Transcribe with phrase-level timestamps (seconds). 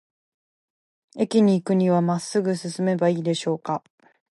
[1.15, 3.83] 駅に行くには、まっすぐ進めばいいでしょうか。